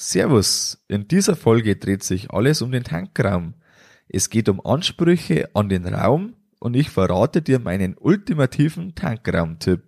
[0.00, 3.54] Servus, in dieser Folge dreht sich alles um den Tankraum.
[4.08, 9.82] Es geht um Ansprüche an den Raum und ich verrate dir meinen ultimativen Tankraumtipp.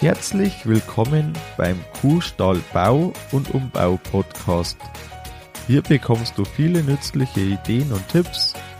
[0.00, 4.78] Herzlich willkommen beim Kuhstall Bau und Umbau Podcast.
[5.68, 8.54] Hier bekommst du viele nützliche Ideen und Tipps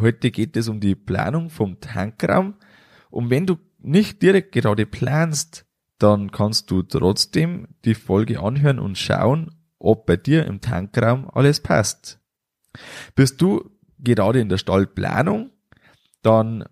[0.00, 2.54] Heute geht es um die Planung vom Tankraum.
[3.10, 5.66] Und wenn du nicht direkt gerade planst,
[5.98, 11.60] dann kannst du trotzdem die Folge anhören und schauen, ob bei dir im Tankraum alles
[11.60, 12.18] passt.
[13.14, 15.50] Bist du gerade in der Stallplanung,
[16.22, 16.64] dann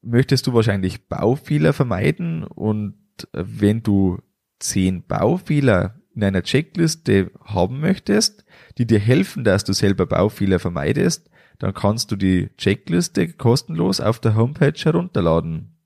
[0.00, 2.96] möchtest du wahrscheinlich Baufehler vermeiden und
[3.32, 4.18] wenn du
[4.58, 8.44] zehn Baufehler in einer Checkliste haben möchtest,
[8.78, 14.18] die dir helfen, dass du selber Baufehler vermeidest, dann kannst du die Checkliste kostenlos auf
[14.20, 15.76] der Homepage herunterladen.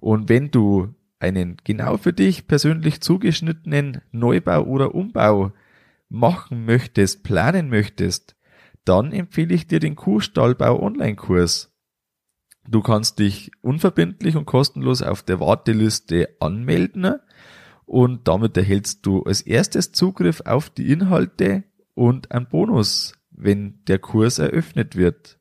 [0.00, 5.52] Und wenn du einen genau für dich persönlich zugeschnittenen Neubau oder Umbau
[6.08, 8.36] machen möchtest, planen möchtest,
[8.84, 11.72] dann empfehle ich dir den Kuhstallbau Online-Kurs.
[12.68, 17.16] Du kannst dich unverbindlich und kostenlos auf der Warteliste anmelden
[17.86, 23.98] und damit erhältst du als erstes Zugriff auf die Inhalte und einen Bonus, wenn der
[23.98, 25.38] Kurs eröffnet wird.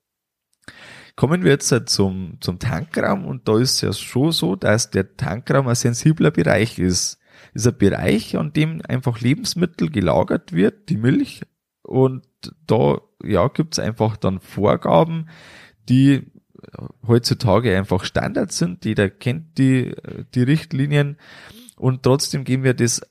[1.15, 5.17] Kommen wir jetzt zum, zum Tankraum und da ist es ja schon so, dass der
[5.17, 7.19] Tankraum ein sensibler Bereich ist.
[7.53, 11.41] ist ein Bereich, an dem einfach Lebensmittel gelagert wird, die Milch
[11.83, 12.25] und
[12.65, 15.27] da ja gibt's einfach dann Vorgaben,
[15.89, 16.31] die
[17.07, 18.85] heutzutage einfach Standard sind.
[18.85, 19.95] Jeder kennt die,
[20.33, 21.17] die Richtlinien
[21.75, 23.01] und trotzdem gehen wir das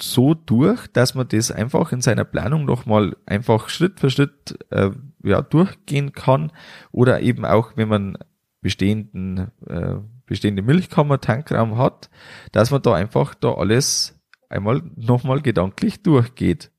[0.00, 4.90] so durch, dass man das einfach in seiner Planung nochmal einfach Schritt für Schritt äh,
[5.22, 6.52] ja, durchgehen kann
[6.92, 8.18] oder eben auch, wenn man
[8.60, 9.96] bestehenden, äh,
[10.26, 12.10] bestehende Milchkammer, Tankraum hat,
[12.52, 14.18] dass man da einfach da alles
[14.48, 16.70] einmal nochmal gedanklich durchgeht.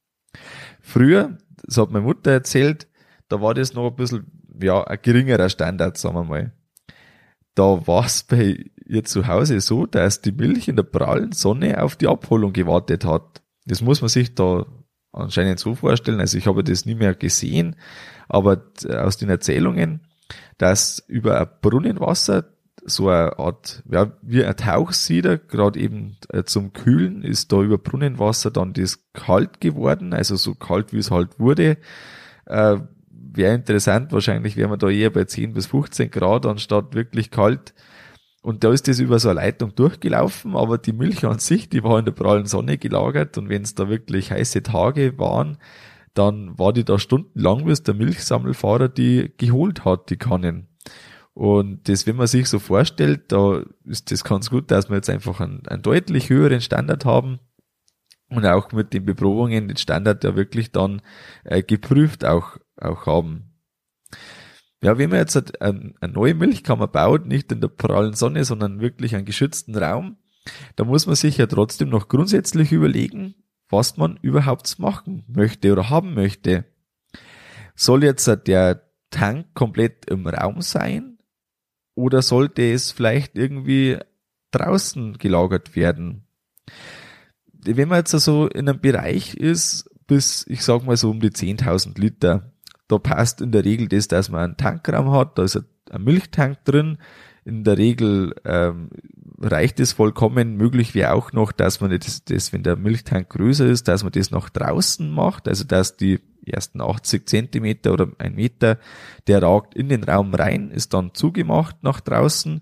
[0.82, 2.88] Früher, das hat meine Mutter erzählt,
[3.30, 4.26] da war das noch ein bisschen,
[4.62, 6.52] ja, ein geringerer Standard, sagen wir mal.
[7.56, 11.84] Da war es bei ihr zu Hause so, dass die Milch in der prallen Sonne
[11.84, 13.42] auf die Abholung gewartet hat.
[13.66, 14.66] Das muss man sich da
[15.12, 16.20] anscheinend so vorstellen.
[16.20, 17.76] Also ich habe das nie mehr gesehen,
[18.28, 20.02] aber aus den Erzählungen,
[20.58, 22.46] dass über ein Brunnenwasser
[22.84, 27.78] so eine Art, ja, wie ein Tauchsieder, gerade eben äh, zum Kühlen, ist da über
[27.78, 31.78] Brunnenwasser dann das kalt geworden, also so kalt, wie es halt wurde.
[32.46, 32.78] Äh,
[33.10, 37.74] Wäre interessant, wahrscheinlich wären wir da eher bei 10 bis 15 Grad, anstatt wirklich kalt.
[38.48, 41.84] Und da ist das über so eine Leitung durchgelaufen, aber die Milch an sich, die
[41.84, 45.58] war in der prallen Sonne gelagert und wenn es da wirklich heiße Tage waren,
[46.14, 50.70] dann war die da stundenlang, bis der Milchsammelfahrer die geholt hat, die Kannen.
[51.34, 55.10] Und das, wenn man sich so vorstellt, da ist das ganz gut, dass wir jetzt
[55.10, 57.42] einfach einen, einen deutlich höheren Standard haben
[58.30, 61.02] und auch mit den Beprobungen den Standard ja wirklich dann
[61.44, 63.47] äh, geprüft auch, auch haben.
[64.84, 68.80] Ja, wenn man jetzt eine, eine neue Milchkammer baut, nicht in der prallen Sonne, sondern
[68.80, 70.18] wirklich einen geschützten Raum,
[70.76, 73.36] da muss man sich ja trotzdem noch grundsätzlich überlegen,
[73.70, 76.66] was man überhaupt machen möchte oder haben möchte.
[77.76, 81.18] Soll jetzt der Tank komplett im Raum sein?
[81.96, 83.98] Oder sollte es vielleicht irgendwie
[84.52, 86.28] draußen gelagert werden?
[87.52, 91.32] Wenn man jetzt also in einem Bereich ist, bis, ich sag mal so um die
[91.32, 92.54] 10.000 Liter,
[92.88, 96.64] da passt in der Regel das, dass man einen Tankraum hat, da ist ein Milchtank
[96.66, 96.98] drin.
[97.46, 98.90] In der Regel ähm,
[99.40, 100.58] reicht es vollkommen.
[100.58, 104.12] Möglich wäre auch noch, dass man das, das, wenn der Milchtank größer ist, dass man
[104.12, 108.80] das noch draußen macht, also dass die ersten 80 Zentimeter oder ein Meter,
[109.28, 112.62] der ragt in den Raum rein, ist dann zugemacht nach draußen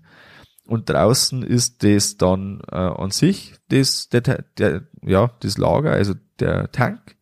[0.66, 6.14] und draußen ist das dann äh, an sich das, der, der, ja, das Lager, also
[6.40, 7.15] der Tank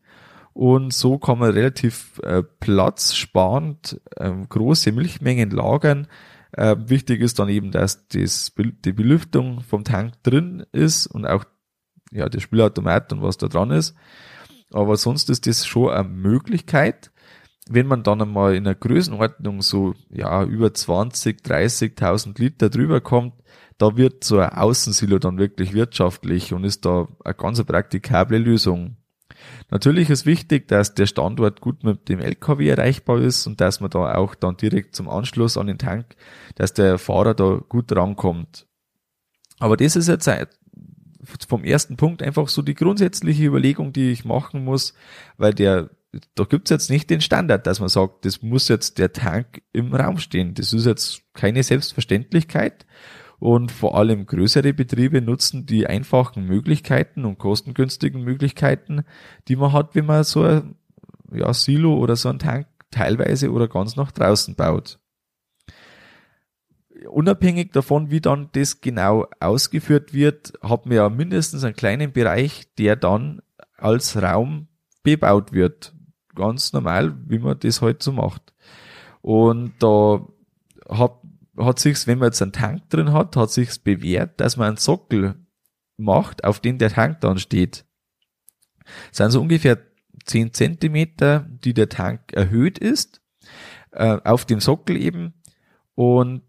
[0.54, 6.06] und so kann man relativ äh, platzsparend äh, große Milchmengen lagern.
[6.52, 11.44] Äh, wichtig ist dann eben, dass das, die Belüftung vom Tank drin ist und auch
[12.12, 13.96] ja, der Spülautomat und was da dran ist.
[14.72, 17.10] Aber sonst ist das schon eine Möglichkeit.
[17.68, 23.32] wenn man dann einmal in einer Größenordnung so, ja, über 20, 30.000 Liter drüber kommt,
[23.78, 28.98] da wird so ein Außensilo dann wirklich wirtschaftlich und ist da eine ganz praktikable Lösung.
[29.70, 33.91] Natürlich ist wichtig, dass der Standort gut mit dem LKW erreichbar ist und dass man
[33.91, 36.17] da auch dann direkt zum Anschluss an den Tank,
[36.55, 38.67] dass der Fahrer da gut rankommt.
[39.58, 40.31] Aber das ist jetzt
[41.49, 44.94] vom ersten Punkt einfach so die grundsätzliche Überlegung, die ich machen muss,
[45.37, 45.90] weil der
[46.35, 49.94] da gibt's jetzt nicht den Standard, dass man sagt, das muss jetzt der Tank im
[49.94, 50.55] Raum stehen.
[50.55, 52.87] Das ist jetzt keine Selbstverständlichkeit.
[53.38, 59.04] Und vor allem größere Betriebe nutzen die einfachen Möglichkeiten und kostengünstigen Möglichkeiten,
[59.48, 60.76] die man hat, wenn man so ein
[61.32, 64.98] ja, Silo oder so ein Tank teilweise oder ganz nach draußen baut
[67.08, 72.75] unabhängig davon, wie dann das genau ausgeführt wird, hat man ja mindestens einen kleinen Bereich,
[72.78, 73.42] der dann
[73.76, 74.69] als Raum
[75.02, 75.94] bebaut wird.
[76.34, 78.54] Ganz normal, wie man das halt so macht.
[79.22, 80.26] Und da
[80.88, 81.20] hat,
[81.56, 84.76] hat sich's, wenn man jetzt einen Tank drin hat, hat sich's bewährt, dass man einen
[84.76, 85.34] Sockel
[85.96, 87.84] macht, auf dem der Tank dann steht.
[89.10, 89.78] Das sind so ungefähr
[90.26, 93.20] 10 Zentimeter, die der Tank erhöht ist,
[93.92, 95.34] äh, auf dem Sockel eben.
[95.94, 96.42] Und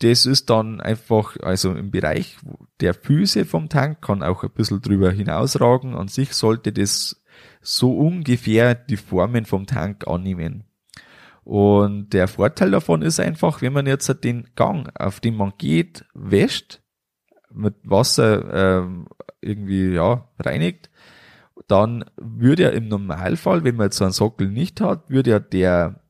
[0.00, 2.36] das ist dann einfach, also im Bereich
[2.80, 5.94] der Füße vom Tank kann auch ein bisschen drüber hinausragen.
[5.94, 7.22] An sich sollte das
[7.60, 10.64] so ungefähr die Formen vom Tank annehmen.
[11.44, 16.06] Und der Vorteil davon ist einfach, wenn man jetzt den Gang, auf den man geht,
[16.14, 16.80] wäscht,
[17.50, 19.06] mit Wasser ähm,
[19.40, 20.90] irgendwie ja reinigt,
[21.68, 25.38] dann würde ja im Normalfall, wenn man jetzt so einen Sockel nicht hat, würde ja
[25.38, 26.00] der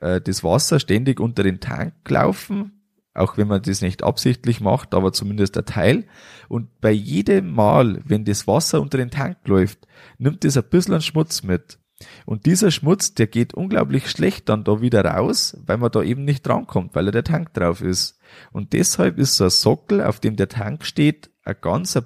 [0.00, 2.82] äh, das Wasser ständig unter den Tank laufen,
[3.14, 6.06] auch wenn man das nicht absichtlich macht, aber zumindest der Teil.
[6.48, 9.86] Und bei jedem Mal, wenn das Wasser unter den Tank läuft,
[10.18, 11.78] nimmt das ein bisschen Schmutz mit.
[12.26, 16.24] Und dieser Schmutz, der geht unglaublich schlecht dann da wieder raus, weil man da eben
[16.24, 18.18] nicht drankommt, weil er der Tank drauf ist.
[18.52, 21.98] Und deshalb ist so ein Sockel, auf dem der Tank steht, eine ganz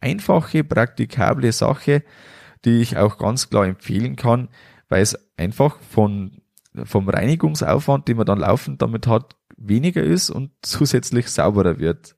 [0.00, 2.02] einfache, praktikable Sache,
[2.64, 4.48] die ich auch ganz klar empfehlen kann,
[4.88, 6.42] weil es einfach von,
[6.84, 12.16] vom Reinigungsaufwand, den man dann laufend damit hat, weniger ist und zusätzlich sauberer wird.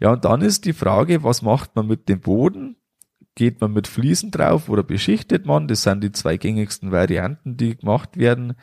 [0.00, 2.76] Ja, und dann ist die Frage, was macht man mit dem Boden?
[3.34, 5.68] Geht man mit Fliesen drauf oder beschichtet man?
[5.68, 8.54] Das sind die zwei gängigsten Varianten, die gemacht werden.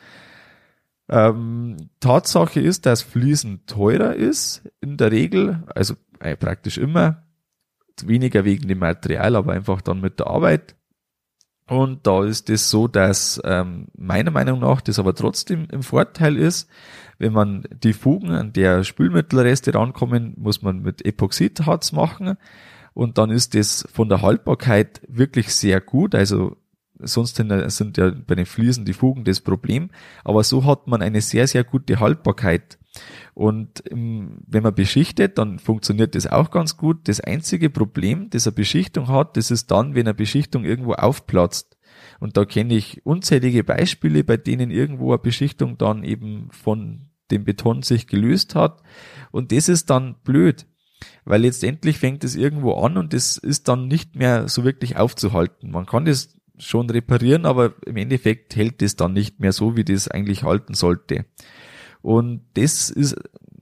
[1.08, 7.22] Ähm, Tatsache ist, dass Fliesen teurer ist in der Regel, also äh, praktisch immer,
[8.02, 10.76] weniger wegen dem Material, aber einfach dann mit der Arbeit.
[11.66, 16.36] Und da ist es so, dass ähm, meiner Meinung nach das aber trotzdem im Vorteil
[16.36, 16.68] ist,
[17.18, 22.36] wenn man die Fugen, an der Spülmittelreste rankommen, muss man mit Epoxidharz machen.
[22.98, 26.16] Und dann ist das von der Haltbarkeit wirklich sehr gut.
[26.16, 26.56] Also
[26.98, 29.90] sonst sind ja bei den Fliesen die Fugen das Problem.
[30.24, 32.76] Aber so hat man eine sehr, sehr gute Haltbarkeit.
[33.34, 37.06] Und wenn man beschichtet, dann funktioniert das auch ganz gut.
[37.06, 41.78] Das einzige Problem, das eine Beschichtung hat, das ist dann, wenn eine Beschichtung irgendwo aufplatzt.
[42.18, 47.44] Und da kenne ich unzählige Beispiele, bei denen irgendwo eine Beschichtung dann eben von dem
[47.44, 48.82] Beton sich gelöst hat.
[49.30, 50.66] Und das ist dann blöd,
[51.24, 55.70] weil letztendlich fängt es irgendwo an und das ist dann nicht mehr so wirklich aufzuhalten.
[55.70, 59.84] Man kann das schon reparieren, aber im Endeffekt hält es dann nicht mehr so, wie
[59.84, 61.24] das eigentlich halten sollte.
[62.02, 63.16] Und das ist,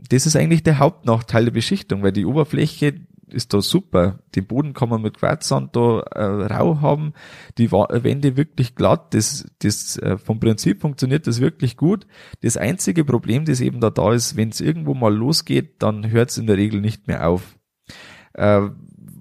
[0.09, 2.95] das ist eigentlich der Hauptnachteil der Beschichtung, weil die Oberfläche
[3.29, 4.21] ist da super.
[4.35, 7.13] Den Boden kann man mit Quarzsand da äh, rau haben,
[7.59, 9.15] die Wände wirklich glatt.
[9.15, 12.07] Das, das äh, vom Prinzip funktioniert das wirklich gut.
[12.43, 16.31] Das einzige Problem, das eben da da ist, wenn es irgendwo mal losgeht, dann hört
[16.31, 17.57] es in der Regel nicht mehr auf.
[18.35, 18.69] Äh,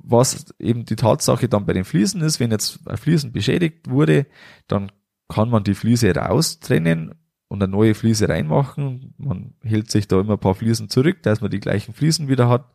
[0.08, 4.28] was eben die Tatsache dann bei den Fliesen ist, wenn jetzt ein Fliesen beschädigt wurde,
[4.68, 4.92] dann
[5.28, 7.16] kann man die Fliese raustrennen
[7.48, 9.14] und eine neue Fliese reinmachen.
[9.18, 12.50] Man hält sich da immer ein paar Fliesen zurück, dass man die gleichen Fliesen wieder
[12.50, 12.72] hat.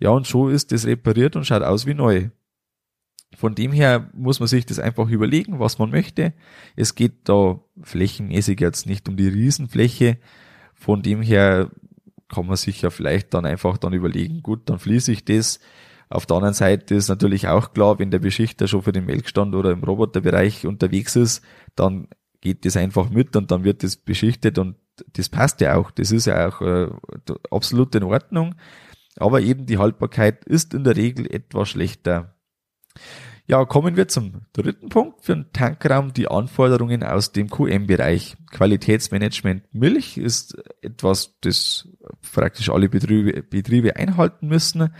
[0.00, 2.30] Ja, und schon ist das repariert und schaut aus wie neu.
[3.36, 6.32] Von dem her muss man sich das einfach überlegen, was man möchte.
[6.76, 10.18] Es geht da flächenmäßig jetzt nicht um die Riesenfläche.
[10.74, 11.70] Von dem her
[12.28, 15.60] kann man sich ja vielleicht dann einfach dann überlegen, gut, dann fließe ich das.
[16.10, 19.54] Auf der anderen Seite ist natürlich auch klar, wenn der Beschichter schon für den Melkstand
[19.54, 21.42] oder im Roboterbereich unterwegs ist,
[21.76, 22.08] dann
[22.40, 24.76] geht das einfach mit und dann wird das beschichtet und
[25.12, 25.90] das passt ja auch.
[25.90, 26.88] Das ist ja auch äh,
[27.50, 28.54] absolut in Ordnung.
[29.18, 32.34] Aber eben die Haltbarkeit ist in der Regel etwas schlechter.
[33.46, 38.36] Ja, kommen wir zum dritten Punkt für den Tankraum, die Anforderungen aus dem QM-Bereich.
[38.50, 41.88] Qualitätsmanagement Milch ist etwas, das
[42.34, 44.90] praktisch alle Betriebe, Betriebe einhalten müssen.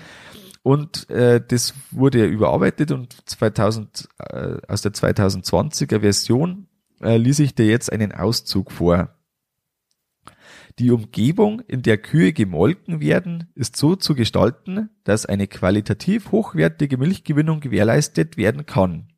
[0.63, 6.69] Und äh, das wurde überarbeitet und 2000, äh, aus der 2020er Version
[7.03, 9.15] äh, ließ ich dir jetzt einen Auszug vor.
[10.79, 16.99] Die Umgebung, in der Kühe gemolken werden, ist so zu gestalten, dass eine qualitativ hochwertige
[16.99, 19.09] Milchgewinnung gewährleistet werden kann.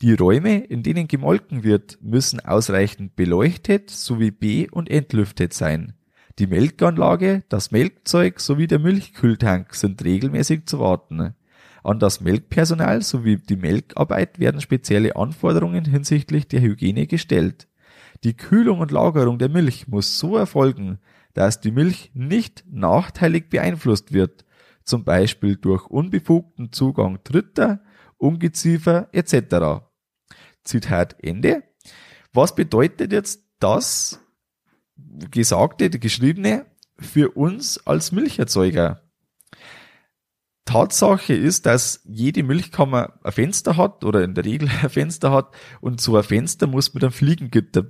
[0.00, 5.92] Die Räume, in denen gemolken wird, müssen ausreichend beleuchtet sowie be- und entlüftet sein.
[6.38, 11.34] Die Melkanlage, das Melkzeug sowie der Milchkühltank sind regelmäßig zu warten.
[11.84, 17.68] An das Melkpersonal sowie die Melkarbeit werden spezielle Anforderungen hinsichtlich der Hygiene gestellt.
[18.24, 20.98] Die Kühlung und Lagerung der Milch muss so erfolgen,
[21.34, 24.46] dass die Milch nicht nachteilig beeinflusst wird,
[24.82, 27.82] zum Beispiel durch unbefugten Zugang Dritter,
[28.16, 29.84] Ungeziefer etc.
[30.64, 31.64] Zitat Ende.
[32.32, 34.20] Was bedeutet jetzt das
[35.30, 36.64] Gesagte, die Geschriebene
[36.98, 39.02] für uns als Milcherzeuger?
[40.64, 45.54] Tatsache ist, dass jede Milchkammer ein Fenster hat oder in der Regel ein Fenster hat
[45.82, 47.84] und so ein Fenster muss mit einem Fliegengitter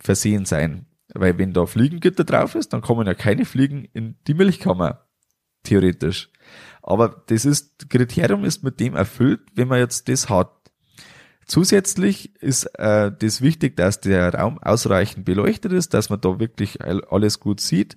[0.00, 0.86] versehen sein.
[1.14, 5.06] Weil wenn da Fliegengitter drauf ist, dann kommen ja keine Fliegen in die Milchkammer.
[5.62, 6.30] Theoretisch.
[6.82, 10.50] Aber das ist, Kriterium ist mit dem erfüllt, wenn man jetzt das hat.
[11.46, 16.78] Zusätzlich ist äh, das wichtig, dass der Raum ausreichend beleuchtet ist, dass man da wirklich
[16.80, 17.96] alles gut sieht.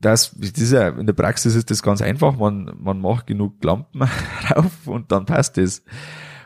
[0.00, 2.36] Das, das ist ja, in der Praxis ist das ganz einfach.
[2.36, 4.02] Man, man macht genug Lampen
[4.50, 5.82] rauf und dann passt es.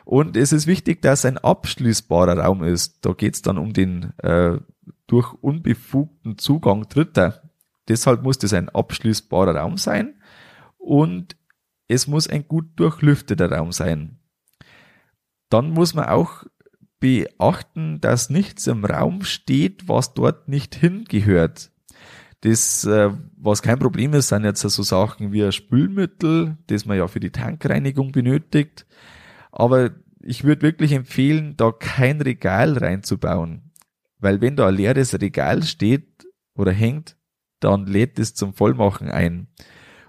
[0.08, 3.04] Und es ist wichtig, dass ein abschließbarer Raum ist.
[3.04, 4.56] Da geht es dann um den äh,
[5.06, 7.42] durch unbefugten Zugang Dritter.
[7.88, 10.14] Deshalb muss das ein abschließbarer Raum sein
[10.78, 11.36] und
[11.88, 14.18] es muss ein gut durchlüfteter Raum sein.
[15.50, 16.44] Dann muss man auch
[17.00, 21.70] beachten, dass nichts im Raum steht, was dort nicht hingehört.
[22.40, 27.08] Das, äh, was kein Problem ist, sind jetzt so Sachen wie Spülmittel, das man ja
[27.08, 28.86] für die Tankreinigung benötigt.
[29.50, 29.90] Aber
[30.20, 33.72] ich würde wirklich empfehlen, da kein Regal reinzubauen.
[34.18, 37.16] Weil wenn da ein leeres Regal steht oder hängt,
[37.60, 39.48] dann lädt es zum Vollmachen ein.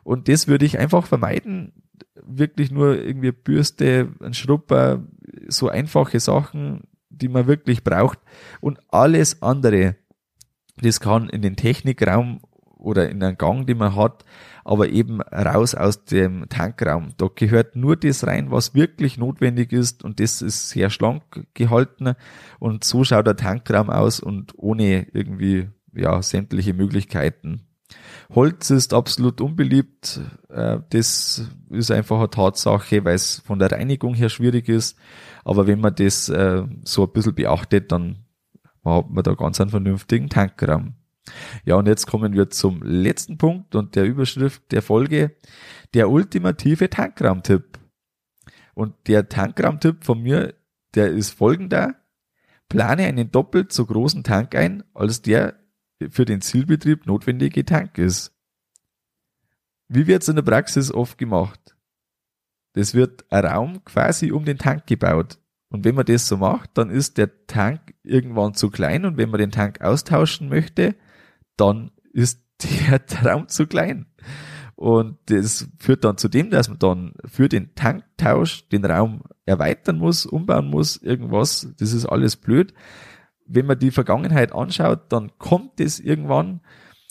[0.03, 1.74] Und das würde ich einfach vermeiden.
[2.15, 5.08] Wirklich nur irgendwie Bürste, ein Schrupper,
[5.48, 8.19] so einfache Sachen, die man wirklich braucht.
[8.62, 9.96] Und alles andere,
[10.77, 12.41] das kann in den Technikraum
[12.79, 14.25] oder in einen Gang, den man hat,
[14.63, 17.09] aber eben raus aus dem Tankraum.
[17.17, 22.13] Da gehört nur das rein, was wirklich notwendig ist und das ist sehr schlank gehalten
[22.59, 27.65] und so schaut der Tankraum aus und ohne irgendwie ja sämtliche Möglichkeiten.
[28.33, 30.21] Holz ist absolut unbeliebt.
[30.50, 34.98] Äh, das ist einfach eine Tatsache, weil es von der Reinigung her schwierig ist.
[35.43, 38.25] Aber wenn man das äh, so ein bisschen beachtet, dann
[38.86, 40.93] hat man da ganz einen vernünftigen Tankraum.
[41.65, 45.35] Ja, und jetzt kommen wir zum letzten Punkt und der Überschrift der Folge,
[45.93, 47.79] der ultimative Tankraumtipp.
[48.73, 50.55] Und der Tankraumtipp von mir,
[50.95, 51.95] der ist folgender.
[52.69, 55.59] Plane einen doppelt so großen Tank ein, als der
[56.09, 58.33] für den Zielbetrieb notwendige Tank ist.
[59.88, 61.75] Wie wird es in der Praxis oft gemacht?
[62.73, 65.39] Das wird ein Raum quasi um den Tank gebaut.
[65.69, 69.29] Und wenn man das so macht, dann ist der Tank irgendwann zu klein und wenn
[69.29, 70.95] man den Tank austauschen möchte,
[71.59, 74.05] dann ist der Raum zu klein.
[74.75, 79.97] Und das führt dann zu dem, dass man dann für den Tanktausch den Raum erweitern
[79.97, 81.67] muss, umbauen muss, irgendwas.
[81.79, 82.73] Das ist alles blöd.
[83.45, 86.61] Wenn man die Vergangenheit anschaut, dann kommt es irgendwann.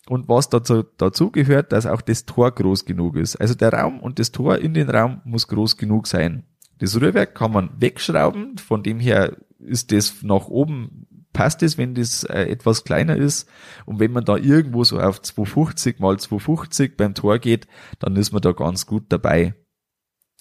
[0.08, 3.36] Und was dazu, dazu gehört, dass auch das Tor groß genug ist.
[3.36, 6.44] Also der Raum und das Tor in den Raum muss groß genug sein.
[6.78, 11.06] Das Rührwerk kann man wegschrauben, von dem her ist das nach oben
[11.38, 13.48] passt es, wenn das äh, etwas kleiner ist.
[13.86, 17.68] Und wenn man da irgendwo so auf 250 mal 250 beim Tor geht,
[18.00, 19.54] dann ist man da ganz gut dabei.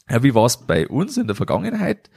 [0.10, 2.10] Ja, wie war es bei uns in der Vergangenheit?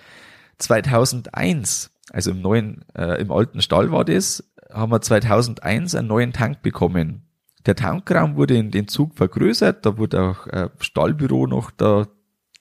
[0.56, 6.32] 2001, also im neuen, äh, im alten Stall war das, haben wir 2001 einen neuen
[6.32, 7.28] Tank bekommen.
[7.66, 12.08] Der Tankraum wurde in den Zug vergrößert, da wurde auch äh, Stallbüro noch da,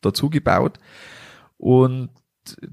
[0.01, 0.79] dazu gebaut.
[1.55, 2.09] Und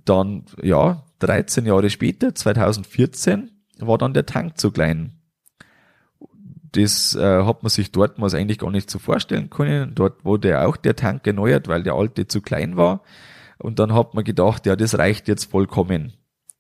[0.05, 5.13] dann, ja, 13 Jahre später, 2014, war dann der Tank zu klein.
[6.73, 9.95] Das äh, hat man sich dort mal eigentlich gar nicht so vorstellen können.
[9.95, 13.03] Dort wurde auch der Tank erneuert, weil der alte zu klein war.
[13.59, 16.13] Und dann hat man gedacht, ja, das reicht jetzt vollkommen.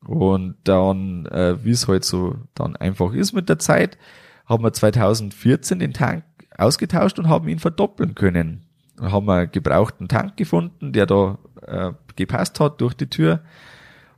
[0.06, 3.98] Und dann, äh, wie es halt so dann einfach ist mit der Zeit,
[4.46, 6.25] haben wir 2014 den Tank
[6.56, 8.66] ausgetauscht und haben ihn verdoppeln können.
[8.96, 13.40] Dann haben wir gebrauchten Tank gefunden, der da äh, gepasst hat durch die Tür.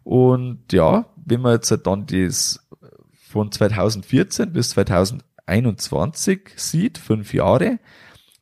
[0.09, 2.67] Und ja, wenn man jetzt dann das
[3.12, 7.79] von 2014 bis 2021 sieht, fünf Jahre,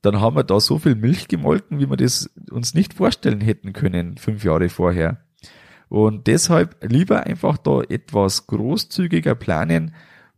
[0.00, 3.72] dann haben wir da so viel Milch gemolken, wie wir das uns nicht vorstellen hätten
[3.72, 5.24] können, fünf Jahre vorher.
[5.88, 9.92] Und deshalb lieber einfach da etwas großzügiger planen,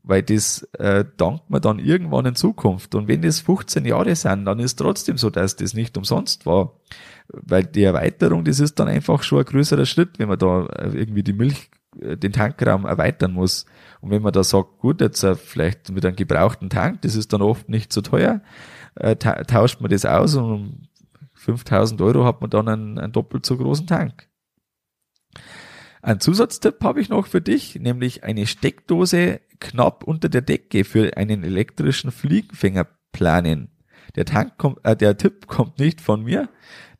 [0.08, 2.94] weil das äh, dankt man dann irgendwann in Zukunft.
[2.94, 6.72] Und wenn das 15 Jahre sind, dann ist trotzdem so, dass das nicht umsonst war.
[7.28, 10.88] Weil die Erweiterung, das ist dann einfach schon ein größerer Schritt, wenn man da äh,
[10.94, 13.66] irgendwie die Milch, äh, den Tankraum erweitern muss.
[14.00, 17.34] Und wenn man da sagt, gut, jetzt äh, vielleicht mit einem gebrauchten Tank, das ist
[17.34, 18.40] dann oft nicht so teuer,
[18.94, 20.88] äh, ta tauscht man das aus und um
[21.34, 24.27] 5000 Euro hat man dann einen, einen doppelt so großen Tank.
[26.02, 31.16] Ein Zusatztipp habe ich noch für dich, nämlich eine Steckdose knapp unter der Decke für
[31.16, 33.70] einen elektrischen Fliegenfänger planen.
[34.14, 36.48] Der Tank kommt, äh, der Tipp kommt nicht von mir,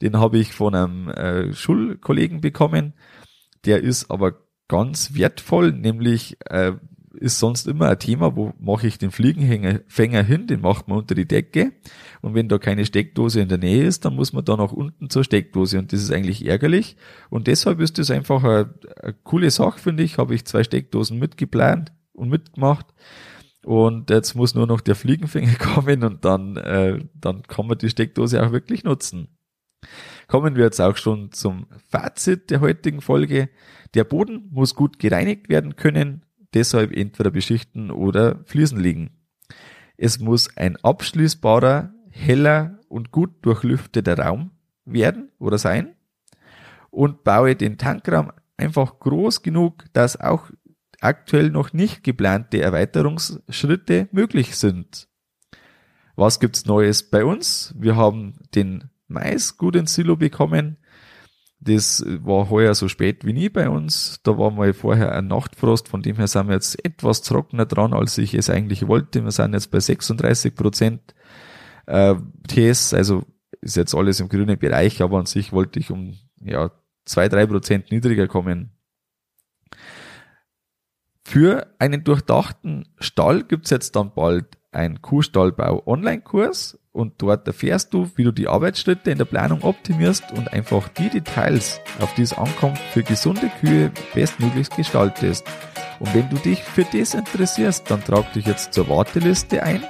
[0.03, 2.95] den habe ich von einem äh, Schulkollegen bekommen.
[3.65, 4.35] Der ist aber
[4.69, 6.73] ganz wertvoll, nämlich äh,
[7.19, 11.15] ist sonst immer ein Thema, wo mache ich den Fliegenfänger hin, den macht man unter
[11.15, 11.73] die Decke
[12.23, 15.11] und wenn da keine Steckdose in der Nähe ist, dann muss man da nach unten
[15.11, 16.97] zur Steckdose und das ist eigentlich ärgerlich
[17.31, 21.19] und deshalb ist das einfach eine, eine coole Sache, finde ich, habe ich zwei Steckdosen
[21.19, 22.87] mitgeplant und mitgemacht.
[23.65, 27.91] Und jetzt muss nur noch der Fliegenfänger kommen und dann, äh, dann kann man die
[27.91, 29.29] Steckdose auch wirklich nutzen.
[30.27, 33.49] Kommen wir jetzt auch schon zum Fazit der heutigen Folge.
[33.95, 39.11] Der Boden muss gut gereinigt werden können, deshalb entweder beschichten oder Fliesen liegen.
[39.97, 44.51] Es muss ein abschließbarer, heller und gut durchlüfteter Raum
[44.85, 45.95] werden oder sein
[46.91, 50.51] und baue den Tankraum einfach groß genug, dass auch
[51.01, 55.09] aktuell noch nicht geplante Erweiterungsschritte möglich sind.
[56.17, 57.73] Was gibt's Neues bei uns?
[57.79, 60.77] Wir haben den Mais gut ins Silo bekommen.
[61.61, 64.21] Das war heuer so spät wie nie bei uns.
[64.23, 67.95] Da war mal vorher ein Nachtfrost, von dem her sind wir jetzt etwas trockener dran,
[67.95, 69.25] als ich es eigentlich wollte.
[69.25, 71.15] Wir sind jetzt bei 36 Prozent
[71.87, 72.15] äh,
[72.47, 73.25] TS, also
[73.61, 76.71] ist jetzt alles im grünen Bereich, aber an sich wollte ich um ja
[77.05, 78.71] zwei drei Prozent niedriger kommen.
[81.25, 88.11] Für einen durchdachten Stall gibt's jetzt dann bald ein Kuhstallbau Online-Kurs und dort erfährst du,
[88.17, 92.37] wie du die Arbeitsschritte in der Planung optimierst und einfach die Details, auf die es
[92.37, 95.47] ankommt, für gesunde Kühe bestmöglichst gestaltest.
[96.01, 99.83] Und wenn du dich für das interessierst, dann trag dich jetzt zur Warteliste ein.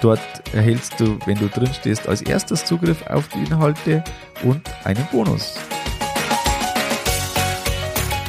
[0.00, 0.20] Dort
[0.52, 4.04] erhältst du, wenn du drin stehst, als erstes Zugriff auf die Inhalte
[4.44, 5.58] und einen Bonus.